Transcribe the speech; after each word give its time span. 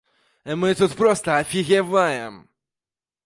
Мы 0.61 0.69
тут 0.79 0.95
проста 1.01 1.35
афігеваем! 1.41 2.41